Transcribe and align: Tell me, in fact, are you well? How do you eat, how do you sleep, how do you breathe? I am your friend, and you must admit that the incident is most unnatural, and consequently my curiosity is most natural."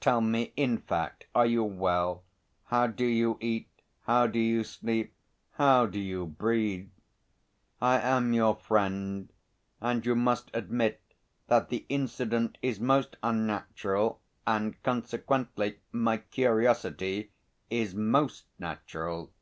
Tell 0.00 0.20
me, 0.20 0.52
in 0.54 0.78
fact, 0.78 1.26
are 1.34 1.44
you 1.44 1.64
well? 1.64 2.22
How 2.66 2.86
do 2.86 3.04
you 3.04 3.36
eat, 3.40 3.66
how 4.02 4.28
do 4.28 4.38
you 4.38 4.62
sleep, 4.62 5.12
how 5.54 5.86
do 5.86 5.98
you 5.98 6.24
breathe? 6.24 6.88
I 7.80 7.98
am 7.98 8.32
your 8.32 8.54
friend, 8.54 9.32
and 9.80 10.06
you 10.06 10.14
must 10.14 10.52
admit 10.54 11.00
that 11.48 11.68
the 11.68 11.84
incident 11.88 12.58
is 12.62 12.78
most 12.78 13.16
unnatural, 13.24 14.20
and 14.46 14.80
consequently 14.84 15.80
my 15.90 16.18
curiosity 16.18 17.32
is 17.68 17.92
most 17.92 18.44
natural." 18.60 19.32